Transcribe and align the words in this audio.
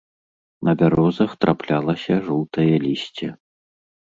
На 0.69 0.73
бярозах 0.79 1.31
трапяталася 1.45 2.13
жоўтае 2.29 2.69
лісце. 2.87 3.27